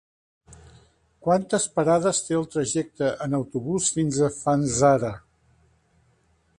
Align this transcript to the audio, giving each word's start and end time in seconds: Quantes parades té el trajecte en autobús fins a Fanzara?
Quantes 1.27 1.67
parades 1.75 2.23
té 2.29 2.37
el 2.39 2.47
trajecte 2.55 3.11
en 3.27 3.39
autobús 3.41 3.93
fins 3.99 4.21
a 4.25 4.35
Fanzara? 4.41 5.15